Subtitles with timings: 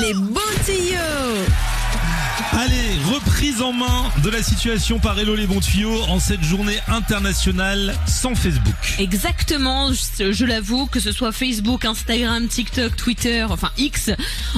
[0.00, 1.44] Les bons tuyaux
[2.52, 6.78] Allez, reprise en main de la situation par Hello les bons tuyaux en cette journée
[6.88, 8.74] internationale sans Facebook.
[8.98, 14.10] Exactement, je, je l'avoue, que ce soit Facebook, Instagram, TikTok, Twitter, enfin X,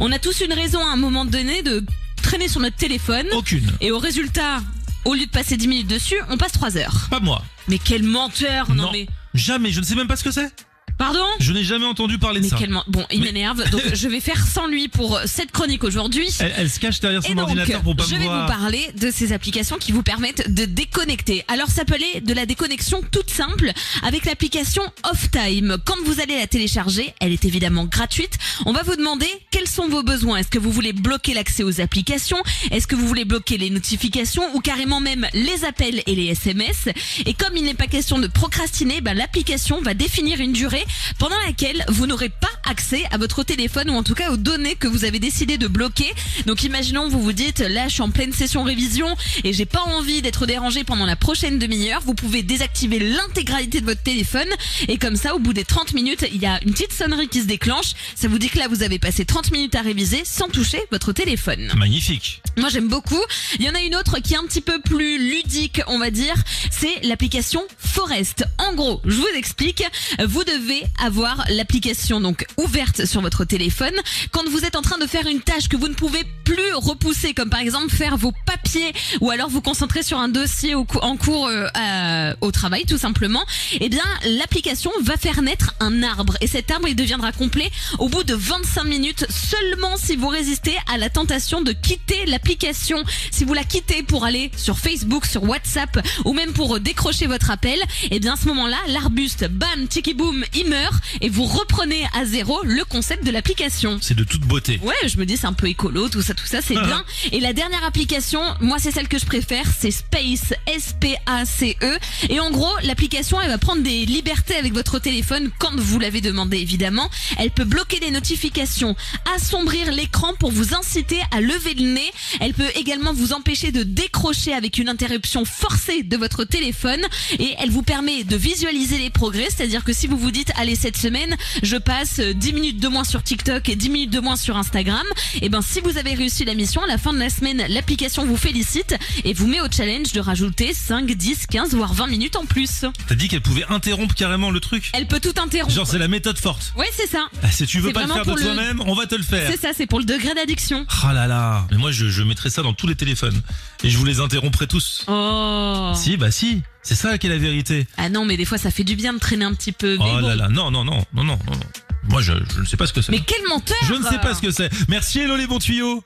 [0.00, 1.84] on a tous une raison à un moment donné de
[2.22, 3.26] traîner sur notre téléphone.
[3.32, 3.70] Aucune.
[3.80, 4.60] Et au résultat,
[5.04, 7.06] au lieu de passer 10 minutes dessus, on passe 3 heures.
[7.10, 7.42] Pas moi.
[7.68, 8.90] Mais quel menteur Non, Non.
[8.92, 9.06] mais...
[9.34, 10.52] Jamais, je ne sais même pas ce que c'est.
[10.96, 12.56] Pardon Je n'ai jamais entendu parler de ça.
[12.58, 16.28] quel Bon, il Mais- m'énerve, donc je vais faire sans lui pour cette chronique aujourd'hui.
[16.38, 18.42] Elle, elle se cache derrière son Et donc, ordinateur pour pas je me vais voir.
[18.46, 21.44] vous parler de ces applications qui vous permettent de déconnecter.
[21.48, 23.72] Alors, ça peut aller de la déconnexion toute simple
[24.04, 25.76] avec l'application Off Time.
[25.84, 28.38] Quand vous allez la télécharger, elle est évidemment gratuite.
[28.64, 30.36] On va vous demander quels sont vos besoins.
[30.38, 32.38] Est-ce que vous voulez bloquer l'accès aux applications?
[32.70, 36.88] Est-ce que vous voulez bloquer les notifications ou carrément même les appels et les SMS
[37.26, 40.83] Et comme il n'est pas question de procrastiner, ben, l'application va définir une durée
[41.18, 44.74] pendant laquelle vous n'aurez pas accès à votre téléphone ou en tout cas aux données
[44.74, 46.12] que vous avez décidé de bloquer.
[46.46, 49.82] Donc imaginons vous vous dites là je suis en pleine session révision et j'ai pas
[49.82, 54.48] envie d'être dérangé pendant la prochaine demi-heure, vous pouvez désactiver l'intégralité de votre téléphone
[54.88, 57.40] et comme ça au bout des 30 minutes, il y a une petite sonnerie qui
[57.40, 60.48] se déclenche, ça vous dit que là vous avez passé 30 minutes à réviser sans
[60.48, 61.72] toucher votre téléphone.
[61.76, 62.42] Magnifique.
[62.56, 63.22] Moi j'aime beaucoup.
[63.58, 66.10] Il y en a une autre qui est un petit peu plus ludique, on va
[66.10, 66.34] dire.
[66.70, 68.44] C'est l'application Forest.
[68.58, 69.84] En gros, je vous explique.
[70.24, 73.94] Vous devez avoir l'application donc ouverte sur votre téléphone.
[74.32, 77.34] Quand vous êtes en train de faire une tâche que vous ne pouvez plus repousser,
[77.34, 80.98] comme par exemple faire vos papiers ou alors vous concentrer sur un dossier au cou-
[80.98, 83.44] en cours euh, à- au travail tout simplement,
[83.80, 84.02] eh bien
[84.38, 88.34] l'application va faire naître un arbre et cet arbre il deviendra complet au bout de
[88.34, 93.02] 25 minutes seulement si vous résistez à la tentation de quitter l'application.
[93.30, 97.50] Si vous la quittez pour aller sur Facebook, sur WhatsApp ou même pour décrocher votre
[97.50, 97.78] appel,
[98.10, 102.24] eh bien à ce moment-là, l'arbuste, bam, tiki boom, il meurt et vous reprenez à
[102.24, 103.98] zéro le concept de l'application.
[104.02, 104.78] C'est de toute beauté.
[104.82, 107.04] Ouais, je me dis c'est un peu écolo, tout ça, tout ça, c'est bien.
[107.32, 111.98] Et la dernière application, moi c'est celle que je préfère, c'est Space, S-P-A-C-E.
[112.28, 116.20] Et en gros, l'application, elle va prendre des libertés avec votre téléphone quand vous l'avez
[116.20, 117.08] demandé évidemment.
[117.38, 118.96] Elle peut bloquer les notifications,
[119.34, 122.10] assombrir l'écran pour vous inciter à lever le nez.
[122.40, 127.02] Elle peut également vous empêcher de décrocher avec une interruption forcée de votre téléphone.
[127.38, 130.76] Et elle vous permet de visualiser les progrès, c'est-à-dire que si vous vous dites, allez
[130.76, 134.20] cette semaine, je passe euh, 10 minutes de moins sur TikTok et 10 minutes de
[134.20, 135.04] moins sur Instagram,
[135.40, 138.24] et ben si vous avez réussi la mission, à la fin de la semaine, l'application
[138.24, 142.36] vous félicite et vous met au challenge de rajouter 5, 10, 15 voire 20 minutes
[142.36, 142.86] en plus.
[143.06, 144.90] T'as dit qu'elle pouvait interrompre carrément le truc.
[144.94, 145.74] Elle peut tout interrompre.
[145.74, 146.72] Genre c'est la méthode forte.
[146.78, 147.26] Ouais, c'est ça.
[147.42, 149.50] Ah, Si tu veux pas le faire de le- toi-même, on va te le faire.
[149.50, 150.86] C'est ça, c'est pour le degré d'addiction.
[151.02, 151.66] Ah là là.
[151.70, 153.38] Mais moi je, je mettrais ça dans tous les téléphones.
[153.82, 155.04] Et je vous les interromprai tous.
[155.08, 155.92] Oh.
[155.94, 156.62] Si, bah si.
[156.82, 157.86] C'est ça qui est la vérité.
[157.98, 159.98] Ah non, mais des fois ça fait du bien de traîner un petit peu.
[159.98, 160.28] Mais oh bon.
[160.28, 160.48] là là.
[160.48, 161.38] Non, non, non, non, non, non.
[161.46, 161.60] non.
[162.08, 163.12] Moi je, je ne sais pas ce que c'est.
[163.12, 164.70] Mais quel menteur Je ne sais pas ce que c'est.
[164.88, 166.02] Merci Hello les bons tuyaux.